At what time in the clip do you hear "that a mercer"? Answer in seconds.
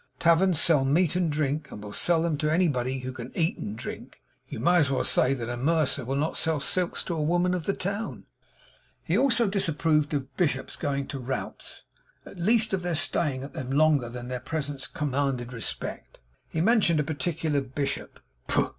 5.35-6.03